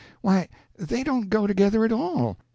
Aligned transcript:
Why, 0.21 0.49
they 0.79 1.03
don't 1.03 1.29
go 1.29 1.45
together, 1.45 1.85
at 1.85 1.91
all. 1.91 2.37